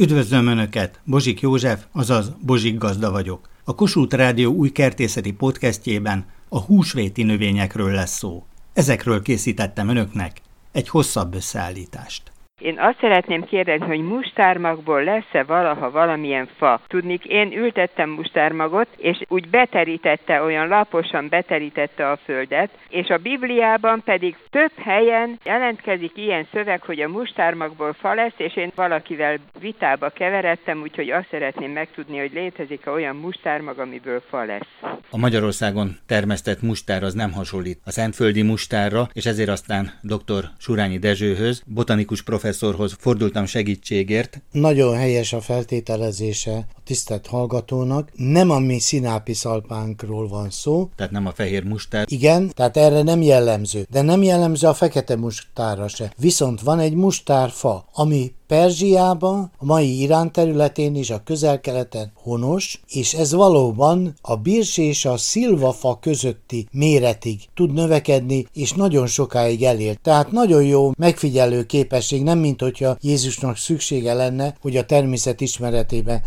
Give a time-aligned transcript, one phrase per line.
[0.00, 1.00] Üdvözlöm Önöket!
[1.04, 3.48] Bozsik József, azaz Bozsik Gazda vagyok.
[3.64, 8.44] A Kossuth Rádió új kertészeti podcastjében a húsvéti növényekről lesz szó.
[8.72, 10.40] Ezekről készítettem Önöknek
[10.72, 12.32] egy hosszabb összeállítást.
[12.60, 16.80] Én azt szeretném kérdezni, hogy mustármagból lesz-e valaha valamilyen fa?
[16.86, 24.02] Tudnik, én ültettem mustármagot, és úgy beterítette, olyan laposan beterítette a földet, és a Bibliában
[24.04, 30.08] pedig több helyen jelentkezik ilyen szöveg, hogy a mustármagból fa lesz, és én valakivel vitába
[30.08, 34.68] keveredtem, úgyhogy azt szeretném megtudni, hogy létezik-e olyan mustármag, amiből fa lesz.
[35.10, 40.44] A Magyarországon termesztett mustár az nem hasonlít a szentföldi mustárra, és ezért aztán dr.
[40.58, 44.40] Surányi Dezsőhöz, botanikus professzor professzorhoz fordultam segítségért.
[44.50, 48.10] Nagyon helyes a feltételezése tisztelt hallgatónak.
[48.14, 50.88] Nem a mi színápi szalpánkról van szó.
[50.96, 52.04] Tehát nem a fehér mustár.
[52.08, 53.86] Igen, tehát erre nem jellemző.
[53.90, 56.12] De nem jellemző a fekete mustárra se.
[56.16, 63.14] Viszont van egy mustárfa, ami Perzsiában, a mai Irán területén és a közel-keleten honos, és
[63.14, 69.96] ez valóban a birs és a szilvafa közötti méretig tud növekedni, és nagyon sokáig elér.
[70.02, 76.22] Tehát nagyon jó megfigyelő képesség, nem mint hogyha Jézusnak szüksége lenne, hogy a természet ismeretében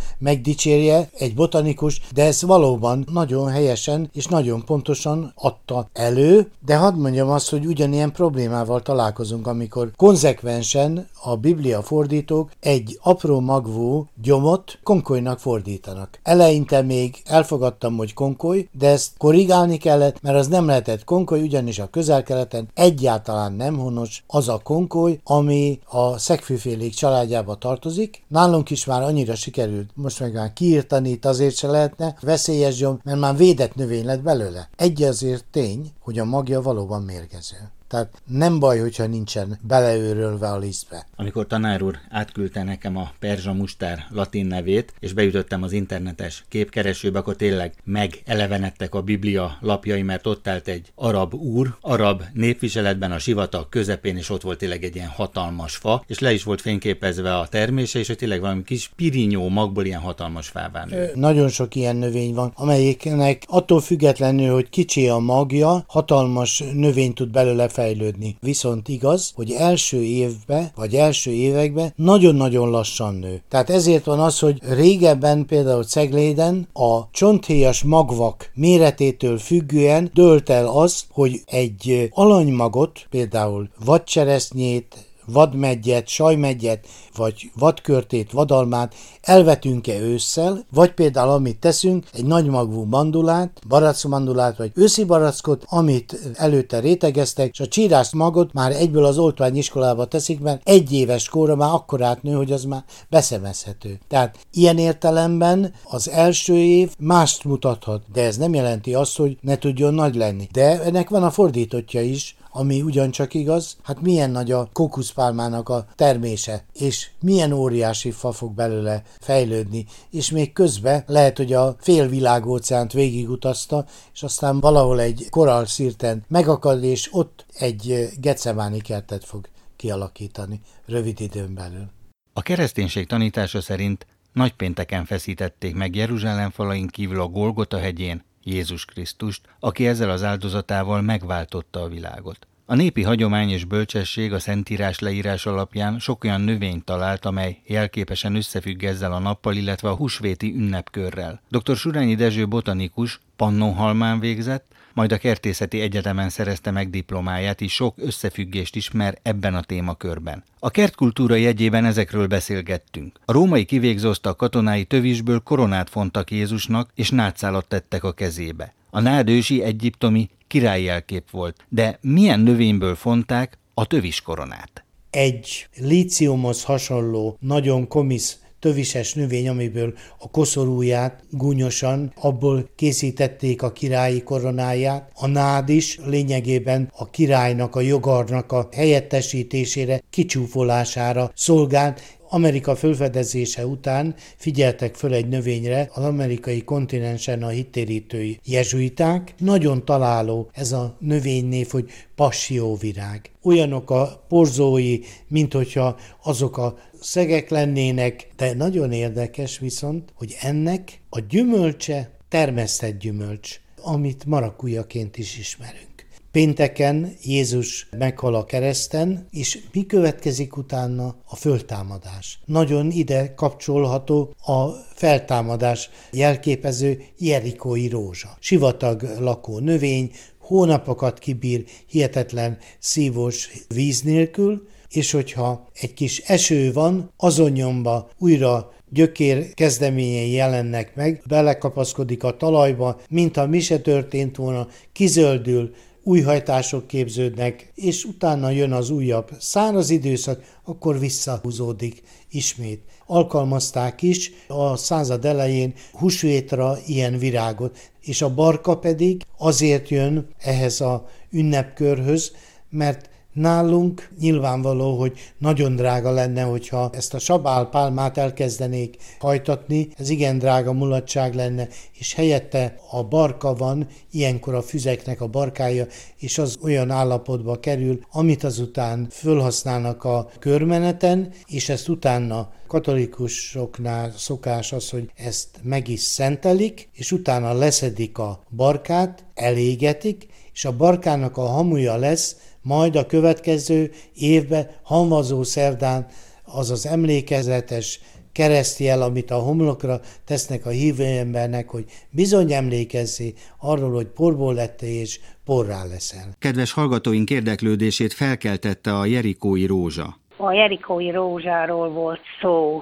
[0.53, 6.95] megdicsérje egy botanikus, de ez valóban nagyon helyesen és nagyon pontosan adta elő, de hadd
[6.95, 14.79] mondjam azt, hogy ugyanilyen problémával találkozunk, amikor konzekvensen a Biblia fordítók egy apró magvú gyomot
[14.83, 16.19] konkolynak fordítanak.
[16.23, 21.79] Eleinte még elfogadtam, hogy konkoly, de ezt korrigálni kellett, mert az nem lehetett konkoly, ugyanis
[21.79, 28.23] a közel-keleten egyáltalán nem honos az a konkoly, ami a szegfűfélék családjába tartozik.
[28.27, 32.99] Nálunk is már annyira sikerült, most meg már kiírtani, itt azért se lehetne, veszélyes gyom,
[33.03, 34.69] mert már védett növény lett belőle.
[34.75, 37.71] Egy azért tény, hogy a magja valóban mérgező.
[37.93, 41.05] Tehát nem baj, hogyha nincsen beleőrölve a lisztbe.
[41.15, 47.19] Amikor tanár úr átküldte nekem a perzsa mustár latin nevét, és beütöttem az internetes képkeresőbe,
[47.19, 53.19] akkor tényleg megelevenedtek a Biblia lapjai, mert ott állt egy arab úr, arab népviseletben a
[53.19, 57.37] sivatag közepén, és ott volt tényleg egy ilyen hatalmas fa, és le is volt fényképezve
[57.37, 61.11] a termése, és hogy tényleg valami kis pirinyó magból ilyen hatalmas fává nő.
[61.15, 67.31] Nagyon sok ilyen növény van, amelyiknek attól függetlenül, hogy kicsi a magja, hatalmas növény tud
[67.31, 68.37] belőle fel fejlődni.
[68.41, 73.41] Viszont igaz, hogy első évben, vagy első években nagyon-nagyon lassan nő.
[73.49, 80.67] Tehát ezért van az, hogy régebben például Cegléden a csonthéjas magvak méretétől függően dölt el
[80.67, 91.29] az, hogy egy alanymagot, például vadcseresznyét, vadmegyet, sajmegyet, vagy vadkörtét, vadalmát elvetünk-e ősszel, vagy például
[91.29, 98.13] amit teszünk, egy nagymagvú mandulát, barackmandulát, vagy őszi barackot, amit előtte rétegeztek, és a csírás
[98.13, 102.63] magot már egyből az oltványiskolába teszik, mert egy éves kóra már akkor átnő, hogy az
[102.63, 103.99] már beszemezhető.
[104.07, 109.57] Tehát ilyen értelemben az első év mást mutathat, de ez nem jelenti azt, hogy ne
[109.57, 110.47] tudjon nagy lenni.
[110.51, 115.85] De ennek van a fordítottja is, ami ugyancsak igaz, hát milyen nagy a kokuszpálmának a
[115.95, 122.09] termése, és milyen óriási fa fog belőle fejlődni, és még közben lehet, hogy a fél
[122.45, 130.61] óceánt végigutazta, és aztán valahol egy koralszírten megakad, és ott egy gecemáni kertet fog kialakítani
[130.85, 131.85] rövid időn belül.
[132.33, 139.41] A kereszténység tanítása szerint nagypénteken feszítették meg Jeruzsálem falain kívül a Golgota hegyén Jézus Krisztust,
[139.59, 142.47] aki ezzel az áldozatával megváltotta a világot.
[142.65, 148.35] A népi hagyomány és bölcsesség a Szentírás leírás alapján sok olyan növényt talált, amely jelképesen
[148.35, 151.41] összefügg ezzel a nappal, illetve a húsvéti ünnepkörrel.
[151.49, 151.75] Dr.
[151.75, 158.75] Surányi Dezső botanikus Pannonhalmán végzett, majd a Kertészeti Egyetemen szerezte meg diplomáját, is sok összefüggést
[158.75, 160.43] ismer ebben a témakörben.
[160.59, 163.19] A kertkultúra jegyében ezekről beszélgettünk.
[163.25, 168.73] A római kivégzóztak katonái tövisből koronát fontak Jézusnak, és nátszálat tettek a kezébe.
[168.89, 174.83] A nádősi egyiptomi királyjelkép volt, de milyen növényből fonták a tövis koronát?
[175.09, 184.23] Egy líciumhoz hasonló, nagyon komisz tövises növény, amiből a koszorúját gúnyosan, abból készítették a királyi
[184.23, 185.11] koronáját.
[185.15, 192.01] A nád is lényegében a királynak, a jogarnak a helyettesítésére, kicsúfolására szolgált,
[192.33, 199.33] Amerika fölfedezése után figyeltek föl egy növényre az amerikai kontinensen a hittérítői jezsuiták.
[199.37, 203.31] Nagyon találó ez a növénynév, hogy passióvirág.
[203.43, 211.01] Olyanok a porzói, mint hogyha azok a szegek lennének, de nagyon érdekes viszont, hogy ennek
[211.09, 215.92] a gyümölcse termesztett gyümölcs, amit marakujaként is ismerünk.
[216.33, 221.15] Pénteken Jézus meghal a kereszten, és mi következik utána?
[221.25, 222.39] A föltámadás.
[222.45, 228.37] Nagyon ide kapcsolható a feltámadás jelképező Jerikói rózsa.
[228.39, 237.11] Sivatag lakó növény, hónapokat kibír hihetetlen szívós víz nélkül, és hogyha egy kis eső van,
[237.17, 244.67] azon nyomba újra gyökér kezdeményei jelennek meg, belekapaszkodik a talajba, mintha mi se történt volna,
[244.91, 252.81] kizöldül, új hajtások képződnek, és utána jön az újabb száraz időszak, akkor visszahúzódik ismét.
[253.05, 260.81] Alkalmazták is a század elején húsvétra ilyen virágot, és a barka pedig azért jön ehhez
[260.81, 262.31] a ünnepkörhöz,
[262.69, 264.09] mert Nálunk.
[264.19, 271.33] Nyilvánvaló, hogy nagyon drága lenne, hogyha ezt a sabálpálmát elkezdenék hajtatni, ez igen drága mulatság
[271.33, 275.85] lenne, és helyette a barka van, ilyenkor a füzeknek a barkája,
[276.19, 284.73] és az olyan állapotba kerül, amit azután fölhasználnak a körmeneten, és ezt utána katolikusoknál szokás
[284.73, 291.37] az, hogy ezt meg is szentelik, és utána leszedik a barkát, elégetik, és a barkának
[291.37, 296.07] a hamuja lesz, majd a következő évben hamvazó szerdán
[296.45, 297.99] az az emlékezetes
[298.31, 304.99] keresztjel, amit a homlokra tesznek a hívő embernek, hogy bizony emlékezzé arról, hogy porból lettél
[305.01, 306.35] és porrá leszel.
[306.39, 310.17] Kedves hallgatóink érdeklődését felkeltette a Jerikói rózsa.
[310.37, 312.81] A Jerikói rózsáról volt szó.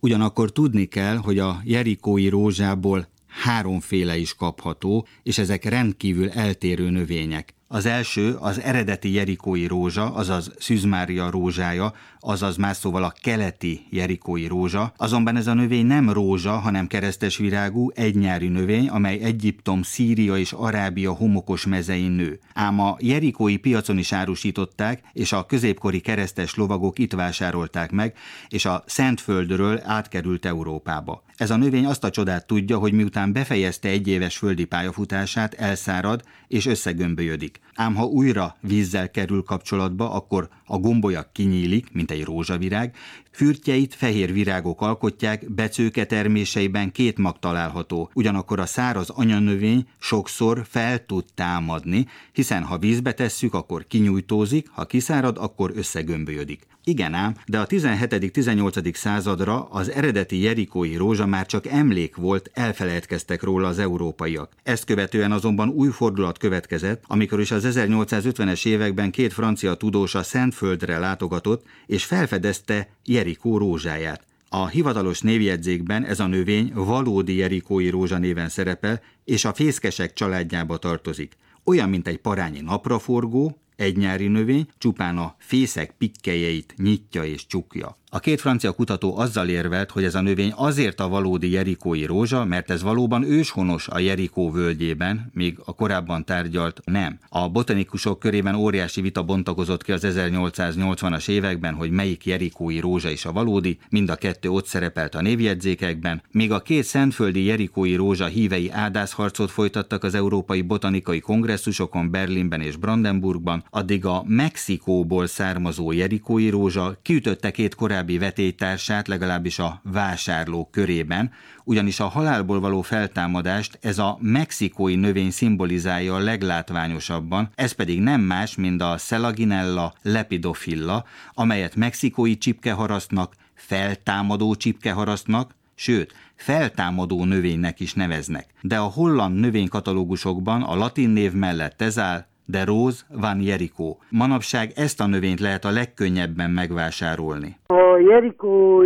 [0.00, 3.06] Ugyanakkor tudni kell, hogy a Jerikói rózsából
[3.40, 7.54] háromféle is kapható, és ezek rendkívül eltérő növények.
[7.72, 14.46] Az első az eredeti jerikói rózsa, azaz Szűzmária rózsája, azaz más szóval a keleti jerikói
[14.46, 20.36] rózsa, azonban ez a növény nem rózsa, hanem keresztes virágú, egynyári növény, amely Egyiptom, Szíria
[20.36, 22.40] és Arábia homokos mezein nő.
[22.54, 28.16] Ám a jerikói piacon is árusították, és a középkori keresztes lovagok itt vásárolták meg,
[28.48, 31.22] és a Szentföldről átkerült Európába.
[31.36, 36.22] Ez a növény azt a csodát tudja, hogy miután befejezte egy éves földi pályafutását, elszárad
[36.48, 37.59] és összegömbölyödik.
[37.74, 42.96] Ám ha újra vízzel kerül kapcsolatba, akkor a gombolya kinyílik, mint egy rózsavirág,
[43.30, 51.06] fürtjeit fehér virágok alkotják, becőke terméseiben két mag található, ugyanakkor a száraz anyanövény sokszor fel
[51.06, 56.66] tud támadni, hiszen ha vízbe tesszük, akkor kinyújtózik, ha kiszárad, akkor összegömbölyödik.
[56.90, 58.94] Igen ám, de a 17.-18.
[58.94, 64.52] századra az eredeti jerikói rózsa már csak emlék volt, elfelejtkeztek róla az európaiak.
[64.62, 70.98] Ezt követően azonban új fordulat következett, amikor is az 1850-es években két francia tudósa Szentföldre
[70.98, 74.24] látogatott, és felfedezte Jerikó rózsáját.
[74.48, 80.76] A hivatalos névjegyzékben ez a növény valódi jerikói rózsa néven szerepel, és a fészkesek családjába
[80.76, 81.36] tartozik.
[81.64, 87.96] Olyan, mint egy parányi napraforgó, egy nyári növény csupán a fészek pikkelyeit nyitja és csukja.
[88.12, 92.44] A két francia kutató azzal érvelt, hogy ez a növény azért a valódi jerikói rózsa,
[92.44, 97.18] mert ez valóban őshonos a Jerikó völgyében, míg a korábban tárgyalt nem.
[97.28, 103.24] A botanikusok körében óriási vita bontakozott ki az 1880-as években, hogy melyik jerikói rózsa is
[103.24, 108.26] a valódi, mind a kettő ott szerepelt a névjegyzékekben, míg a két szentföldi jerikói rózsa
[108.26, 116.48] hívei ádászharcot folytattak az európai botanikai kongresszusokon Berlinben és Brandenburgban, addig a Mexikóból származó jerikói
[116.48, 121.32] rózsa kiütötte két korábbi korábbi vetélytársát, legalábbis a vásárlók körében,
[121.64, 128.20] ugyanis a halálból való feltámadást ez a mexikói növény szimbolizálja a leglátványosabban, ez pedig nem
[128.20, 138.46] más, mint a Selaginella lepidofilla, amelyet mexikói csipkeharasztnak, feltámadó csipkeharasztnak, sőt, feltámadó növénynek is neveznek.
[138.60, 143.96] De a holland növénykatalógusokban a latin név mellett ez áll, de Rose van Jericho.
[144.08, 147.56] Manapság ezt a növényt lehet a legkönnyebben megvásárolni.
[147.66, 148.82] A Jerikó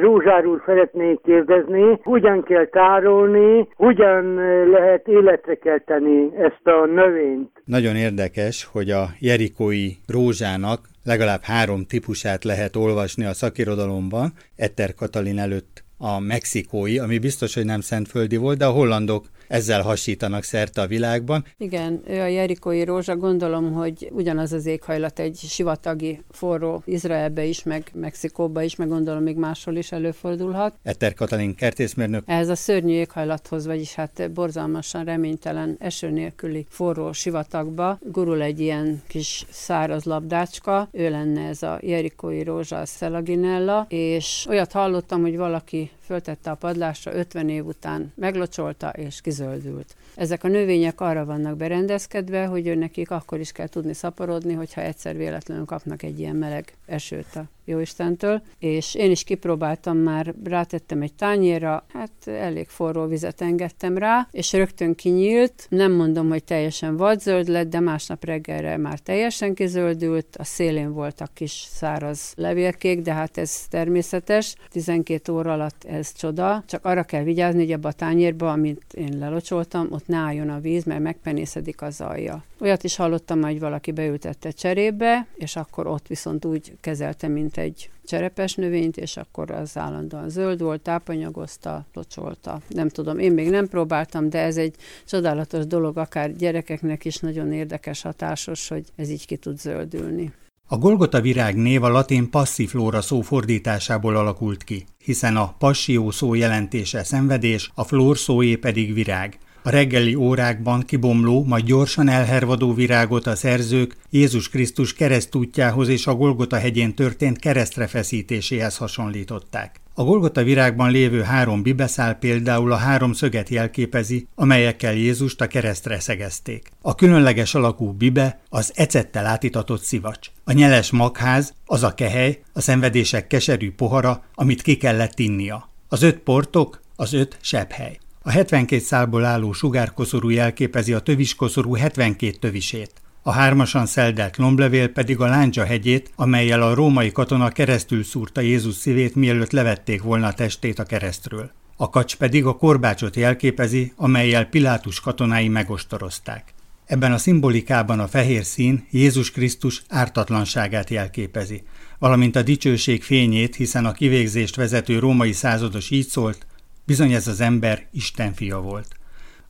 [0.00, 4.34] rózsáról szeretnék kérdezni, hogyan kell tárolni, hogyan
[4.70, 7.50] lehet életre kelteni ezt a növényt.
[7.64, 15.38] Nagyon érdekes, hogy a jerikói rózsának legalább három típusát lehet olvasni a szakirodalomban, Etter Katalin
[15.38, 20.80] előtt a mexikói, ami biztos, hogy nem szentföldi volt, de a hollandok ezzel hasítanak szerte
[20.80, 21.44] a világban.
[21.58, 27.62] Igen, ő a jerikói rózsa, gondolom, hogy ugyanaz az éghajlat egy sivatagi, forró Izraelbe is,
[27.62, 30.74] meg Mexikóba is, meg gondolom még máshol is előfordulhat.
[30.82, 32.22] Eter Katalin kertészmérnök.
[32.26, 39.02] Ez a szörnyű éghajlathoz, vagyis hát borzalmasan reménytelen eső nélküli forró sivatagba gurul egy ilyen
[39.06, 45.36] kis száraz labdácska, ő lenne ez a jerikói rózsa, a Szelaginella, és olyat hallottam, hogy
[45.36, 49.94] valaki föltette a padlásra, 50 év után meglocsolta és kizöldült.
[50.14, 55.16] Ezek a növények arra vannak berendezkedve, hogy nekik akkor is kell tudni szaporodni, hogyha egyszer
[55.16, 61.14] véletlenül kapnak egy ilyen meleg esőt a Jóistentől, és én is kipróbáltam már, rátettem egy
[61.14, 65.66] tányérra, hát elég forró vizet engedtem rá, és rögtön kinyílt.
[65.68, 71.34] Nem mondom, hogy teljesen vadzöld lett, de másnap reggelre már teljesen kizöldült, a szélén voltak
[71.34, 74.54] kis száraz levélkék, de hát ez természetes.
[74.70, 79.18] 12 óra alatt ez csoda, csak arra kell vigyázni, hogy abba a tányérba, amit én
[79.18, 82.44] lelocsoltam, ott ne álljon a víz, mert megpenészedik az alja.
[82.60, 87.90] Olyat is hallottam, hogy valaki beültette cserébe, és akkor ott viszont úgy kezelte, mint egy
[88.04, 92.60] cserepes növényt, és akkor az állandóan zöld volt, tápanyagozta, locsolta.
[92.68, 94.74] Nem tudom, én még nem próbáltam, de ez egy
[95.06, 100.32] csodálatos dolog, akár gyerekeknek is nagyon érdekes, hatásos, hogy ez így ki tud zöldülni.
[100.68, 106.34] A Golgota virág név a latin passiflóra szó fordításából alakult ki, hiszen a passió szó
[106.34, 109.38] jelentése szenvedés, a flór szóé pedig virág.
[109.64, 116.14] A reggeli órákban kibomló, majd gyorsan elhervadó virágot a szerzők Jézus Krisztus keresztútjához és a
[116.14, 119.80] Golgota hegyén történt keresztre feszítéséhez hasonlították.
[119.94, 126.00] A Golgota virágban lévő három bibeszál például a három szöget jelképezi, amelyekkel Jézust a keresztre
[126.00, 126.70] szegezték.
[126.80, 130.30] A különleges alakú bibe az ecettel átitatott szivacs.
[130.44, 135.68] A nyeles magház az a kehely, a szenvedések keserű pohara, amit ki kellett innia.
[135.88, 137.98] Az öt portok az öt sebhely.
[138.24, 142.92] A 72 szálból álló sugárkoszorú jelképezi a töviskoszorú 72 tövisét.
[143.22, 148.74] A hármasan szeldelt lomblevél pedig a Láncsa hegyét, amelyel a római katona keresztül szúrta Jézus
[148.74, 151.50] szívét, mielőtt levették volna a testét a keresztről.
[151.76, 156.54] A kacs pedig a korbácsot jelképezi, amelyel Pilátus katonái megostorozták.
[156.86, 161.62] Ebben a szimbolikában a fehér szín Jézus Krisztus ártatlanságát jelképezi,
[161.98, 166.46] valamint a dicsőség fényét, hiszen a kivégzést vezető római százados így szólt,
[166.84, 168.86] Bizony ez az ember Isten fia volt.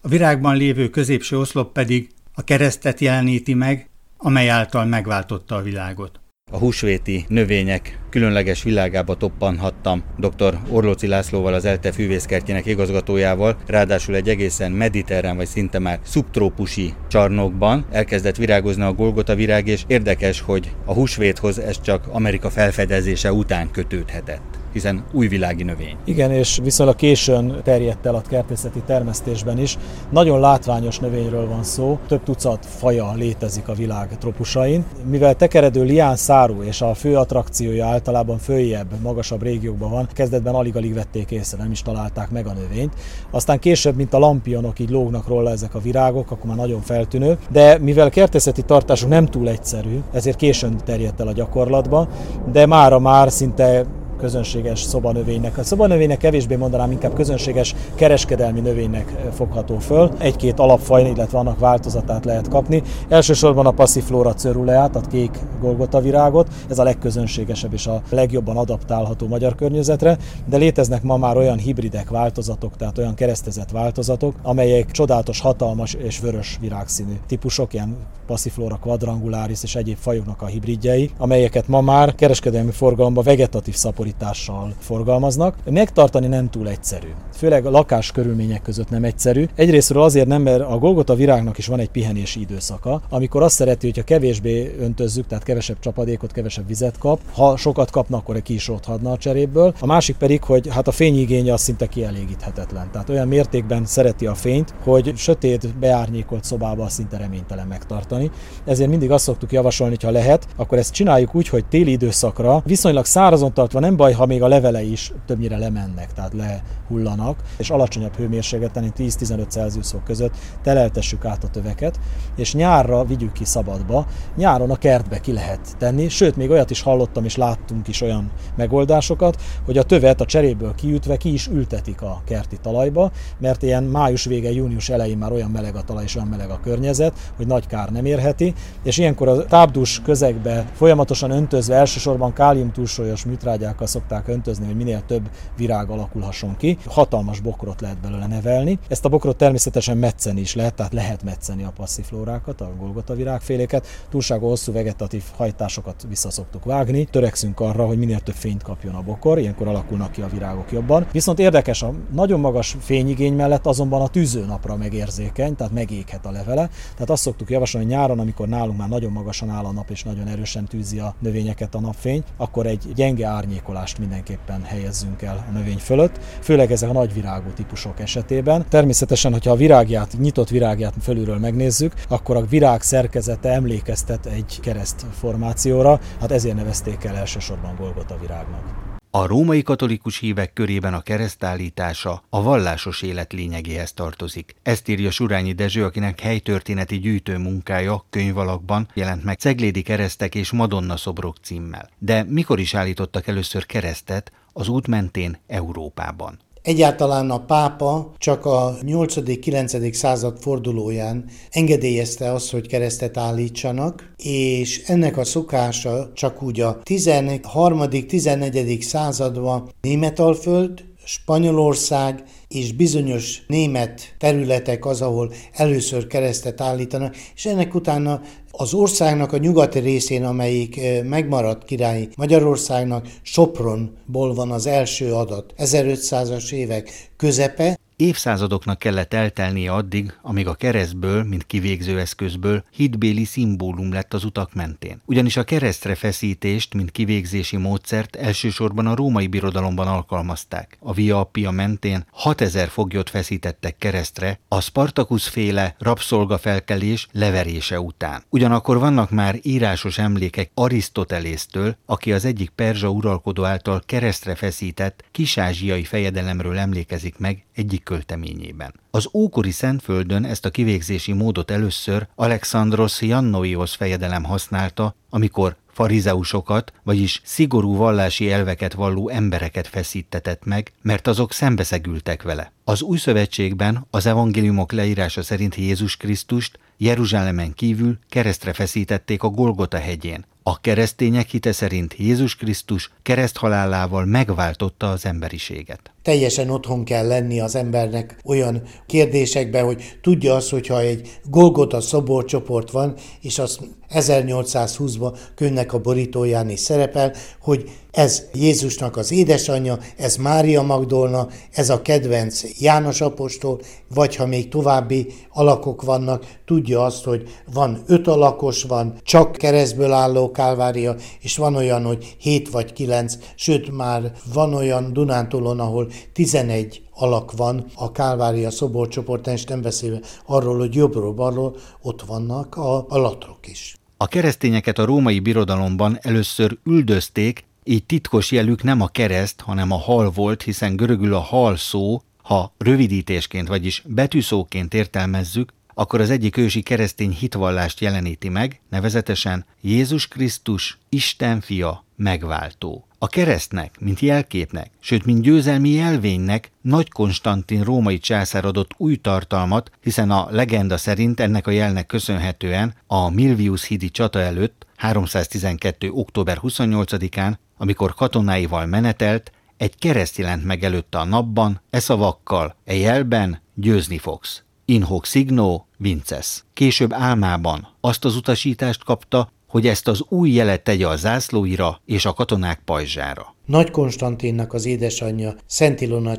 [0.01, 6.21] A virágban lévő középső oszlop pedig a keresztet jeleníti meg, amely által megváltotta a világot.
[6.51, 10.59] A húsvéti növények különleges világába toppanhattam dr.
[10.69, 17.87] Orlóci Lászlóval, az ELTE fűvészkertjének igazgatójával, ráadásul egy egészen mediterrán vagy szinte már szubtrópusi csarnokban
[17.91, 23.71] elkezdett virágozni a Golgota virág, és érdekes, hogy a húsvéthoz ez csak Amerika felfedezése után
[23.71, 25.97] kötődhetett hiszen újvilági növény.
[26.05, 29.79] Igen, és viszonylag későn terjedt el a kertészeti termesztésben is.
[30.11, 34.85] Nagyon látványos növényről van szó, több tucat faja létezik a világ tropusain.
[35.11, 40.95] Mivel tekeredő lián szárú és a fő attrakciója általában följebb, magasabb régiókban van, kezdetben alig-alig
[40.95, 42.93] vették észre, nem is találták meg a növényt.
[43.31, 47.39] Aztán később, mint a lampionok, így lógnak róla ezek a virágok, akkor már nagyon feltűnő.
[47.49, 52.09] De mivel kertészeti tartásuk nem túl egyszerű, ezért későn terjedt el a gyakorlatba,
[52.53, 53.85] de mára már szinte
[54.23, 55.59] közönséges szobanövénynek.
[55.59, 60.11] A szobanövénynek kevésbé mondanám, inkább közönséges kereskedelmi növénynek eh, fogható föl.
[60.19, 62.83] Egy-két alapfaj, illetve annak változatát lehet kapni.
[63.09, 69.27] Elsősorban a Passiflora cerulea, a kék golgota virágot, ez a legközönségesebb és a legjobban adaptálható
[69.27, 75.41] magyar környezetre, de léteznek ma már olyan hibridek változatok, tehát olyan keresztezett változatok, amelyek csodálatos,
[75.41, 81.81] hatalmas és vörös virágszínű típusok, ilyen Passiflora quadrangularis és egyéb fajoknak a hibridjei, amelyeket ma
[81.81, 85.57] már kereskedelmi forgalomban vegetatív szaporítás szállítással forgalmaznak.
[85.71, 87.07] Megtartani nem túl egyszerű.
[87.35, 89.47] Főleg a lakás körülmények között nem egyszerű.
[89.55, 93.87] Egyrésztről azért nem, mert a Golgota virágnak is van egy pihenési időszaka, amikor azt szereti,
[93.87, 97.21] hogyha kevésbé öntözzük, tehát kevesebb csapadékot, kevesebb vizet kap.
[97.33, 99.75] Ha sokat kapna, akkor ki is a cseréből.
[99.81, 102.89] A másik pedig, hogy hát a fényigénye az szinte kielégíthetetlen.
[102.93, 108.31] Tehát olyan mértékben szereti a fényt, hogy sötét, beárnyékolt szobában szinte reménytelen megtartani.
[108.65, 112.63] Ezért mindig azt szoktuk javasolni, hogy ha lehet, akkor ezt csináljuk úgy, hogy téli időszakra
[112.65, 117.71] viszonylag szárazon tartva nem baj, ha még a levele is többnyire lemennek, tehát lehullanak, és
[117.71, 121.99] alacsonyabb hőmérsékleten, 10-15 Celsius fok között teleltessük át a töveket,
[122.37, 124.07] és nyárra vigyük ki szabadba.
[124.37, 128.31] Nyáron a kertbe ki lehet tenni, sőt, még olyat is hallottam, és láttunk is olyan
[128.57, 133.85] megoldásokat, hogy a tövet a cseréből kiütve ki is ültetik a kerti talajba, mert ilyen
[133.85, 137.47] május vége, június elején már olyan meleg a talaj és olyan meleg a környezet, hogy
[137.47, 143.87] nagy kár nem érheti, és ilyenkor a tápdús közegbe folyamatosan öntözve elsősorban kálium túlsúlyos műtrágyákkal
[143.93, 146.79] szokták öntözni, hogy minél több virág alakulhasson ki.
[146.87, 148.79] Hatalmas bokrot lehet belőle nevelni.
[148.89, 153.87] Ezt a bokrot természetesen metszeni is lehet, tehát lehet metszeni a passziflórákat, a golgota virágféléket.
[154.11, 157.05] Túlságos hosszú vegetatív hajtásokat vissza szoktuk vágni.
[157.05, 161.07] Törekszünk arra, hogy minél több fényt kapjon a bokor, ilyenkor alakulnak ki a virágok jobban.
[161.13, 166.71] Viszont érdekes, a nagyon magas fényigény mellett azonban a tűzőnapra megérzékeny, tehát megéghet a levele.
[166.93, 170.03] Tehát azt szoktuk javasolni, hogy nyáron, amikor nálunk már nagyon magasan áll a nap és
[170.03, 175.45] nagyon erősen tűzi a növényeket a napfény, akkor egy gyenge árnyékot burkolást mindenképpen helyezzünk el
[175.49, 178.65] a növény fölött, főleg ezek a nagy virágú típusok esetében.
[178.69, 185.07] Természetesen, hogyha a virágját, nyitott virágját fölülről megnézzük, akkor a virág szerkezete emlékeztet egy kereszt
[185.13, 188.92] formációra, hát ezért nevezték el elsősorban Golgota virágnak.
[189.15, 194.55] A római katolikus hívek körében a keresztállítása a vallásos élet lényegéhez tartozik.
[194.63, 200.97] Ezt írja Surányi Dezső, akinek helytörténeti gyűjtő munkája könyvalakban jelent meg Ceglédi keresztek és Madonna
[200.97, 201.91] szobrok címmel.
[201.99, 206.39] De mikor is állítottak először keresztet az út mentén Európában?
[206.63, 209.93] Egyáltalán a pápa csak a 8.-9.
[209.93, 218.81] század fordulóján engedélyezte azt, hogy keresztet állítsanak, és ennek a szokása csak úgy a 13.-14.
[218.81, 228.21] században Németalföld, Spanyolország és bizonyos német területek az, ahol először keresztet állítanak, és ennek utána
[228.53, 236.53] az országnak a nyugati részén, amelyik megmaradt királyi Magyarországnak, Sopronból van az első adat, 1500-as
[236.53, 244.15] évek közepe, Évszázadoknak kellett eltelnie addig, amíg a keresztből, mint kivégző eszközből hitbéli szimbólum lett
[244.15, 245.01] az utak mentén.
[245.05, 250.77] Ugyanis a keresztre feszítést, mint kivégzési módszert elsősorban a római birodalomban alkalmazták.
[250.81, 258.23] A Via Appia mentén 6000 foglyot feszítettek keresztre a Spartacus féle rabszolgafelkelés leverése után.
[258.29, 265.85] Ugyanakkor vannak már írásos emlékek Arisztotelésztől, aki az egyik perzsa uralkodó által keresztre feszített kisázsiai
[265.85, 268.75] fejedelemről emlékezik meg egyik költeményében.
[268.91, 277.21] Az ókori Szentföldön ezt a kivégzési módot először Alexandros Jannoios fejedelem használta, amikor farizeusokat, vagyis
[277.25, 282.53] szigorú vallási elveket valló embereket feszítetett meg, mert azok szembeszegültek vele.
[282.65, 289.79] Az új szövetségben az evangéliumok leírása szerint Jézus Krisztust Jeruzsálemen kívül keresztre feszítették a Golgota
[289.79, 290.25] hegyén.
[290.43, 295.92] A keresztények hite szerint Jézus Krisztus kereszthalálával megváltotta az emberiséget.
[296.03, 302.71] Teljesen otthon kell lenni az embernek olyan kérdésekbe, hogy tudja azt, hogyha egy Golgota szoborcsoport
[302.71, 303.61] van, és azt
[303.95, 311.71] 1820-ban könyvnek a borítóján is szerepel, hogy ez Jézusnak az édesanyja, ez Mária Magdolna, ez
[311.71, 313.61] a kedvenc János apostol,
[313.95, 319.93] vagy ha még további alakok vannak, tudja azt, hogy van öt alakos, van csak keresztből
[319.93, 325.91] álló kálvária, és van olyan, hogy hét vagy kilenc, sőt már van olyan Dunántúlon, ahol
[326.13, 332.87] 11 alak van a Kálvária szoborcsoportán, és nem beszélve arról, hogy jobbról-balról ott vannak a,
[332.89, 333.77] a latrok is.
[333.97, 339.79] A keresztényeket a római birodalomban először üldözték, így titkos jelük nem a kereszt, hanem a
[339.79, 346.37] hal volt, hiszen görögül a hal szó, ha rövidítésként, vagyis betűszóként értelmezzük, akkor az egyik
[346.37, 352.87] ősi keresztény hitvallást jeleníti meg, nevezetesen Jézus Krisztus, Isten fia, megváltó.
[352.99, 359.71] A keresztnek, mint jelképnek, sőt, mint győzelmi jelvénynek Nagy Konstantin római császár adott új tartalmat,
[359.81, 365.91] hiszen a legenda szerint ennek a jelnek köszönhetően a Milvius hídi csata előtt 312.
[365.91, 372.75] október 28-án, amikor katonáival menetelt, egy kereszt jelent meg előtte a napban, e szavakkal, e
[372.75, 374.43] jelben győzni fogsz.
[374.73, 376.45] In hoc signo vinces.
[376.53, 382.05] Később álmában azt az utasítást kapta, hogy ezt az új jelet tegye a zászlóira és
[382.05, 383.35] a katonák pajzsára.
[383.47, 386.17] Nagy Konstantinnak az édesanyja, Szent Ilona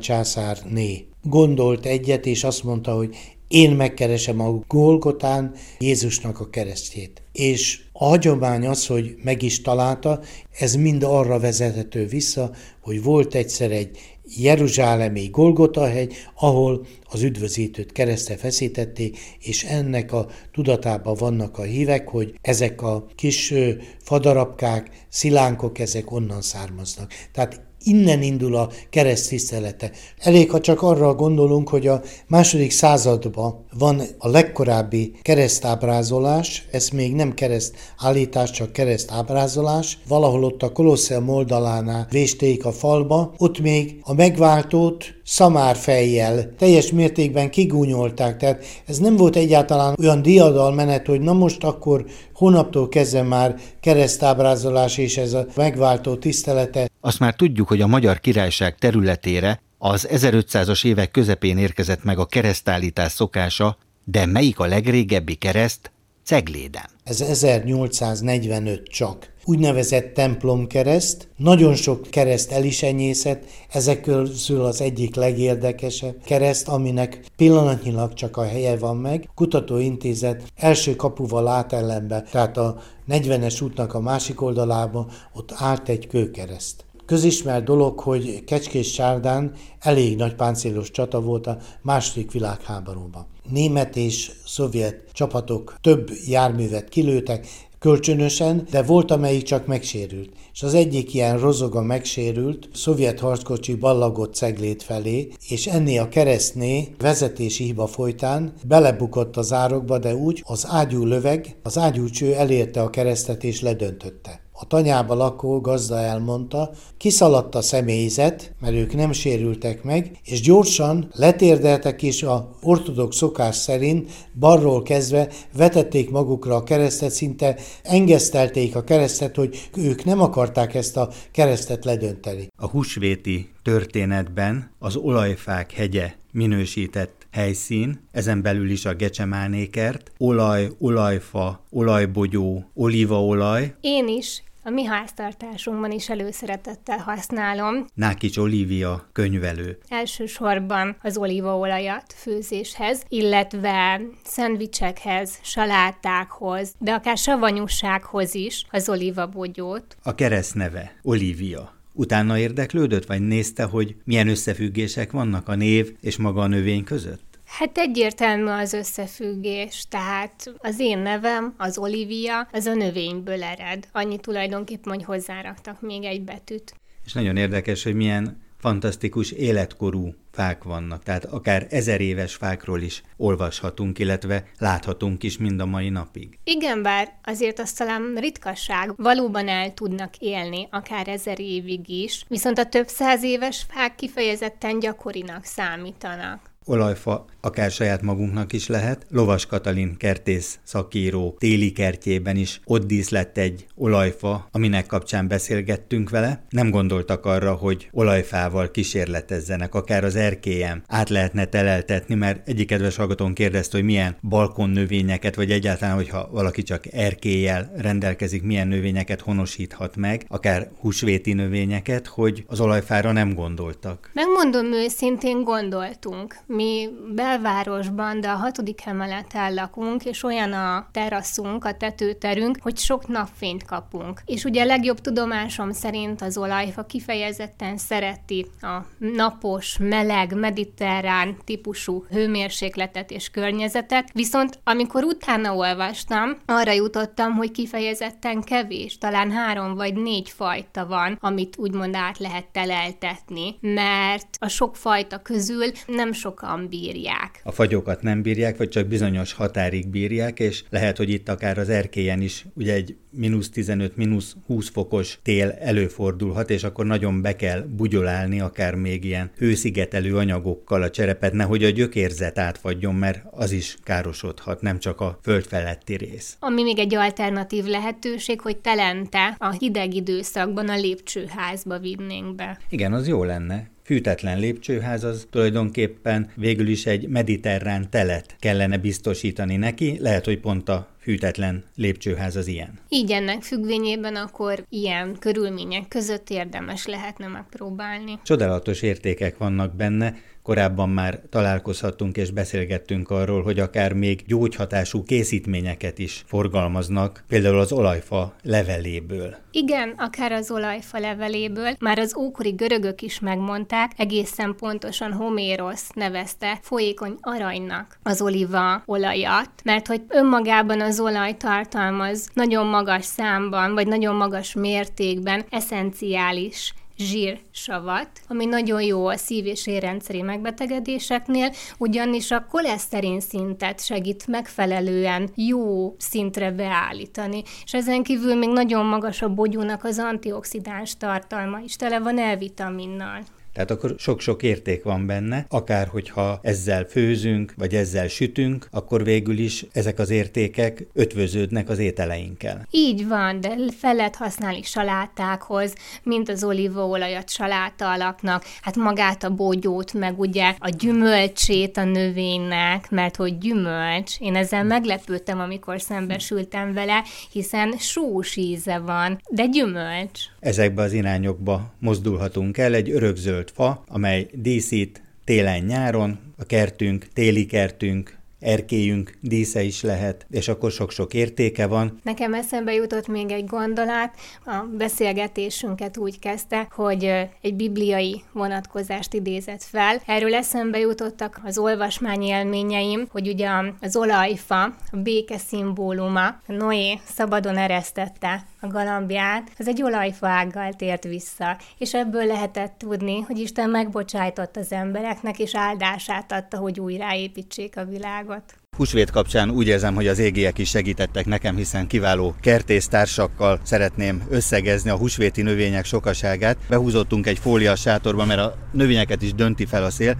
[0.68, 1.06] né.
[1.22, 3.16] gondolt egyet, és azt mondta, hogy
[3.48, 7.22] én megkeresem a Golgotán Jézusnak a keresztjét.
[7.32, 10.20] És a hagyomány az, hogy meg is találta,
[10.58, 13.98] ez mind arra vezethető vissza, hogy volt egyszer egy
[14.36, 22.08] Jeruzsálemi Golgota hegy, ahol az üdvözítőt keresztre feszítették, és ennek a tudatában vannak a hívek,
[22.08, 23.54] hogy ezek a kis
[24.02, 27.12] fadarabkák, szilánkok, ezek onnan származnak.
[27.32, 29.90] Tehát Innen indul a kereszt tisztelete.
[30.18, 37.14] Elég, ha csak arra gondolunk, hogy a második században van a legkorábbi keresztábrázolás, ez még
[37.14, 39.98] nem kereszt állítás, csak kereszt ábrázolás.
[40.08, 47.50] Valahol ott a Kolosseum oldalánál vésték a falba, ott még a megváltót szamárfejjel teljes mértékben
[47.50, 53.54] kigúnyolták, tehát ez nem volt egyáltalán olyan diadalmenet, hogy na most akkor hónaptól kezdve már
[53.80, 56.88] keresztábrázolás és ez a megváltó tisztelete.
[57.00, 62.26] Azt már tudjuk, hogy a Magyar Királyság területére az 1500-as évek közepén érkezett meg a
[62.26, 65.92] keresztállítás szokása, de melyik a legrégebbi kereszt?
[66.24, 66.88] Cegléden.
[67.04, 69.33] Ez 1845 csak.
[69.46, 77.20] Úgynevezett templomkereszt, nagyon sok kereszt el is enyészett, ezek közül az egyik legérdekesebb kereszt, aminek
[77.36, 79.28] pillanatnyilag csak a helye van meg.
[79.34, 82.76] Kutatóintézet első kapuval átellenbe, tehát a
[83.08, 86.84] 40-es útnak a másik oldalában ott állt egy kőkereszt.
[87.06, 93.26] Közismert dolog, hogy Kecskés Sárdán elég nagy páncélos csata volt a második világháborúban.
[93.50, 97.46] Német és szovjet csapatok több járművet kilőtek,
[97.84, 100.30] kölcsönösen, de volt, amelyik csak megsérült.
[100.52, 106.88] És az egyik ilyen rozoga megsérült, szovjet harckocsi ballagott ceglét felé, és ennél a keresztné
[106.98, 112.90] vezetési hiba folytán belebukott az árokba, de úgy az ágyú löveg, az ágyúcső elérte a
[112.90, 114.43] keresztet és ledöntötte.
[114.56, 121.08] A tanyába lakó gazda elmondta, kiszaladt a személyzet, mert ők nem sérültek meg, és gyorsan
[121.12, 128.84] letérdeltek is a ortodox szokás szerint balról kezdve vetették magukra a keresztet, szinte engesztelték a
[128.84, 132.48] keresztet, hogy ők nem akarták ezt a keresztet ledönteni.
[132.56, 141.64] A húsvéti történetben az olajfák hegye minősített helyszín, ezen belül is a gecsemánékert, olaj, olajfa,
[141.70, 143.74] olajbogyó, olívaolaj.
[143.80, 147.86] Én is a mi háztartásunkban is előszeretettel használom.
[147.94, 149.78] Nákics Olivia könyvelő.
[149.88, 159.96] Elsősorban az olívaolajat főzéshez, illetve szendvicsekhez, salátákhoz, de akár savanyúsághoz is az olívabogyót.
[160.02, 161.72] A keresztneve Olivia.
[161.96, 167.38] Utána érdeklődött, vagy nézte, hogy milyen összefüggések vannak a név és maga a növény között?
[167.44, 173.88] Hát egyértelmű az összefüggés, tehát az én nevem, az Olivia, az a növényből ered.
[173.92, 176.74] Annyi tulajdonképpen, hogy hozzáraktak még egy betűt.
[177.04, 183.02] És nagyon érdekes, hogy milyen fantasztikus életkorú fák vannak, tehát akár ezer éves fákról is
[183.16, 186.38] olvashatunk, illetve láthatunk is mind a mai napig.
[186.44, 192.58] Igen, bár azért azt talán ritkasság, valóban el tudnak élni, akár ezer évig is, viszont
[192.58, 199.06] a több száz éves fák kifejezetten gyakorinak számítanak olajfa akár saját magunknak is lehet.
[199.10, 206.44] Lovas Katalin kertész szakíró téli kertjében is ott díszlett egy olajfa, aminek kapcsán beszélgettünk vele.
[206.50, 212.96] Nem gondoltak arra, hogy olajfával kísérletezzenek, akár az erkélyem át lehetne teleltetni, mert egyik kedves
[212.96, 219.20] hallgatón kérdezte, hogy milyen balkon növényeket, vagy egyáltalán, hogyha valaki csak erkélyel rendelkezik, milyen növényeket
[219.20, 224.10] honosíthat meg, akár húsvéti növényeket, hogy az olajfára nem gondoltak.
[224.12, 226.36] Megmondom őszintén, gondoltunk.
[226.54, 232.78] Mi be belvárosban, de a hatodik emeleten lakunk, és olyan a teraszunk, a tetőterünk, hogy
[232.78, 234.20] sok napfényt kapunk.
[234.24, 243.10] És ugye legjobb tudomásom szerint az olajfa kifejezetten szereti a napos, meleg, mediterrán típusú hőmérsékletet
[243.10, 250.30] és környezetet, viszont amikor utána olvastam, arra jutottam, hogy kifejezetten kevés, talán három vagy négy
[250.30, 256.12] fajta van, amit úgymond át lehet teleltetni, mert a sok fajta közül nem
[256.44, 257.40] sokan bírják.
[257.42, 261.68] A fagyokat nem bírják, vagy csak bizonyos határig bírják, és lehet, hogy itt akár az
[261.68, 267.36] erkélyen is ugye egy mínusz 15, mínusz 20 fokos tél előfordulhat, és akkor nagyon be
[267.36, 273.50] kell bugyolálni akár még ilyen hőszigetelő anyagokkal a cserepet, nehogy a gyökérzet átfagyjon, mert az
[273.50, 276.36] is károsodhat, nem csak a föld feletti rész.
[276.40, 282.58] Ami még egy alternatív lehetőség, hogy telente a hideg időszakban a lépcsőházba vinnénk be.
[282.68, 289.56] Igen, az jó lenne fűtetlen lépcsőház az tulajdonképpen végül is egy mediterrán telet kellene biztosítani
[289.56, 292.78] neki, lehet, hogy pont a fűtetlen lépcsőház az ilyen.
[292.88, 298.18] Így ennek függvényében akkor ilyen körülmények között érdemes lehetne megpróbálni.
[298.22, 300.14] Csodálatos értékek vannak benne,
[300.44, 307.72] Korábban már találkozhattunk és beszélgettünk arról, hogy akár még gyógyhatású készítményeket is forgalmaznak, például az
[307.72, 309.36] olajfa leveléből.
[309.50, 311.76] Igen, akár az olajfa leveléből.
[311.78, 319.50] Már az ókori görögök is megmondták, egészen pontosan Homérosz nevezte folyékony aranynak az oliva olajat,
[319.64, 328.08] mert hogy önmagában az olaj tartalmaz nagyon magas számban, vagy nagyon magas mértékben eszenciális zsírsavat,
[328.28, 335.94] ami nagyon jó a szív- és érrendszeri megbetegedéseknél, ugyanis a koleszterin szintet segít megfelelően jó
[335.98, 341.98] szintre beállítani, és ezen kívül még nagyon magas a bogyónak az antioxidáns tartalma is, tele
[341.98, 343.22] van elvitaminnal.
[343.54, 349.38] Tehát akkor sok-sok érték van benne, akár hogyha ezzel főzünk, vagy ezzel sütünk, akkor végül
[349.38, 352.66] is ezek az értékek ötvöződnek az ételeinkkel.
[352.70, 359.34] Így van, de fel lehet használni salátákhoz, mint az olívaolajat saláta alaknak, hát magát a
[359.34, 366.72] bogyót, meg ugye a gyümölcsét a növénynek, mert hogy gyümölcs, én ezzel meglepődtem, amikor szembesültem
[366.72, 370.20] vele, hiszen sós íze van, de gyümölcs.
[370.40, 378.18] Ezekbe az irányokba mozdulhatunk el, egy örökzöld fa, amely díszít télen-nyáron, a kertünk, téli kertünk
[378.44, 381.98] erkélyünk dísze is lehet, és akkor sok-sok értéke van.
[382.02, 384.10] Nekem eszembe jutott még egy gondolat,
[384.44, 387.04] a beszélgetésünket úgy kezdte, hogy
[387.40, 390.02] egy bibliai vonatkozást idézett fel.
[390.06, 393.48] Erről eszembe jutottak az olvasmány élményeim, hogy ugye
[393.80, 401.58] az olajfa, a béke szimbóluma, Noé szabadon eresztette a galambját, az egy olajfaággal tért vissza,
[401.78, 407.84] és ebből lehetett tudni, hogy Isten megbocsájtott az embereknek, és áldását adta, hogy újraépítsék a
[407.84, 408.42] világot.
[408.76, 414.90] Húsvét kapcsán úgy érzem, hogy az égiek is segítettek nekem, hiszen kiváló kertésztársakkal szeretném összegezni
[414.90, 416.56] a húsvéti növények sokaságát.
[416.68, 420.16] Behúzottunk egy fólia sátorba, mert a növényeket is dönti fel a szél,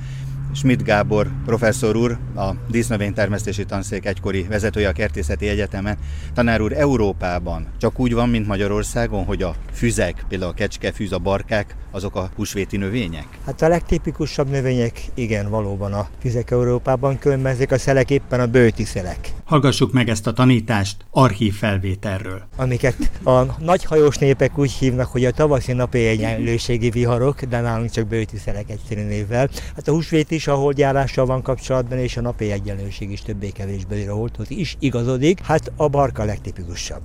[0.54, 5.96] Schmidt Gábor professzor úr, a dísznövénytermesztési tanszék egykori vezetője a Kertészeti Egyetemen.
[6.34, 11.18] Tanár úr, Európában csak úgy van, mint Magyarországon, hogy a füzek, például a kecskefűz, a
[11.18, 13.26] barkák, azok a húsvéti növények?
[13.44, 18.46] Hát a legtipikusabb növények, igen, valóban a füzek Európában, különben ezek a szelek éppen a
[18.46, 19.32] bőti szelek.
[19.44, 22.42] Hallgassuk meg ezt a tanítást archív felvételről.
[22.56, 28.06] Amiket a nagyhajós népek úgy hívnak, hogy a tavaszi napi egyenlőségi viharok, de nálunk csak
[28.06, 29.48] bőti szelek egyszerű névvel.
[29.74, 34.14] Hát a húsvét is a holdjárással van kapcsolatban, és a napi egyenlőség is többé-kevésbé a
[34.14, 35.40] holdhoz is igazodik.
[35.40, 37.02] Hát a barka legtipikusabb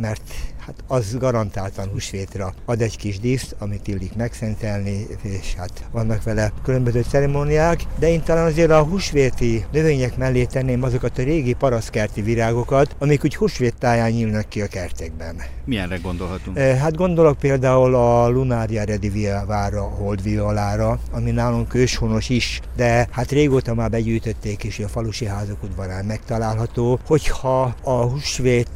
[0.00, 0.22] mert
[0.68, 6.52] hát az garantáltan húsvétra ad egy kis díszt, amit illik megszentelni, és hát vannak vele
[6.62, 12.22] különböző ceremóniák, de én talán azért a húsvéti növények mellé tenném azokat a régi paraszkerti
[12.22, 15.36] virágokat, amik úgy húsvét táján nyílnak ki a kertekben.
[15.64, 16.58] Milyenre gondolhatunk?
[16.58, 23.90] Hát gondolok például a Lunária rediviára, holdviolára, ami nálunk őshonos is, de hát régóta már
[23.90, 28.68] begyűjtötték, és a falusi házak udvarán megtalálható, hogyha a húsvét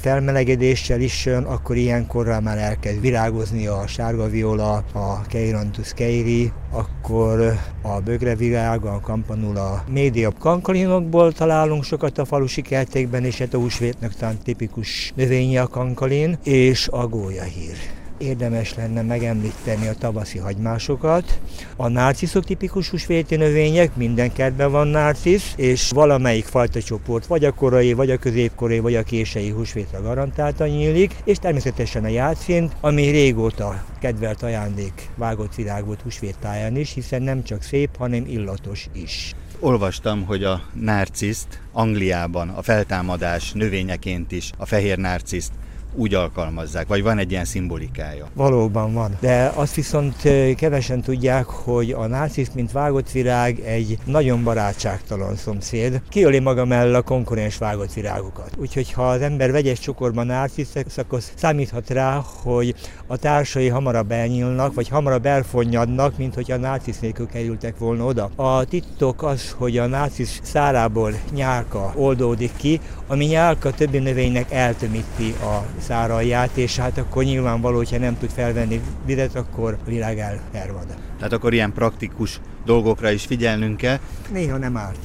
[0.00, 7.58] felmelegedéssel is jön, akkor ilyenkorra már elkezd virágozni a sárga viola, a Keiranthus keiri, akkor
[7.82, 14.14] a bögrevirág, a campanula média kankalinokból találunk sokat a falusi kertékben, és hát a húsvétnek
[14.14, 21.40] talán tipikus növénye a kankalin, és a gólyahír érdemes lenne megemlíteni a tavaszi hagymásokat.
[21.76, 27.52] A narciszok tipikus húsvéti növények, minden kertben van narcisz, és valamelyik fajta csoport, vagy a
[27.52, 33.08] korai, vagy a középkorai, vagy a kései húsvétra garantáltan nyílik, és természetesen a játszint, ami
[33.08, 38.88] régóta kedvelt ajándék vágott virág volt húsvét táján is, hiszen nem csak szép, hanem illatos
[38.92, 39.34] is.
[39.60, 45.52] Olvastam, hogy a narciszt Angliában a feltámadás növényeként is, a fehér narciszt
[45.94, 48.26] úgy alkalmazzák, vagy van egy ilyen szimbolikája?
[48.34, 50.16] Valóban van, de azt viszont
[50.56, 56.02] kevesen tudják, hogy a nácisz, mint vágott virág, egy nagyon barátságtalan szomszéd.
[56.08, 58.50] Kiöli maga mellett a konkurens vágott virágokat.
[58.58, 62.74] Úgyhogy ha az ember vegyes csokorban nácisz, akkor számíthat rá, hogy
[63.06, 68.30] a társai hamarabb elnyílnak, vagy hamarabb elfonnyadnak, mint hogy a nácisz nélkül kerültek volna oda.
[68.36, 75.34] A titok az, hogy a nácisz szárából nyálka oldódik ki, ami nyálka többi növénynek eltömíti
[75.42, 80.86] a száralját, és hát akkor nyilvánvaló, hogyha nem tud felvenni vizet, akkor a világ elhervad.
[81.16, 83.98] Tehát akkor ilyen praktikus dolgokra is figyelnünk kell.
[84.32, 84.98] Néha nem árt.